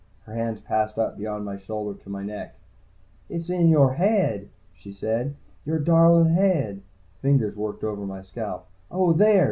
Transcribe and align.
Her 0.23 0.33
hands 0.33 0.59
passed 0.59 0.97
up 0.97 1.15
beyond 1.15 1.45
my 1.45 1.59
shoulder, 1.59 1.95
to 1.99 2.09
my 2.09 2.23
neck. 2.23 2.55
"It's 3.29 3.51
in 3.51 3.69
yore 3.69 3.93
haid," 3.93 4.49
she 4.73 4.91
said. 4.91 5.27
"In 5.27 5.35
yore 5.73 5.77
darlin' 5.79 6.33
haid!" 6.33 6.81
Fingers 7.21 7.55
worked 7.55 7.83
over 7.83 8.07
my 8.07 8.23
scalp. 8.23 8.65
"Oh, 8.89 9.13
there!" 9.13 9.39